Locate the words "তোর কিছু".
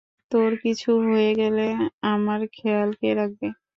0.31-0.89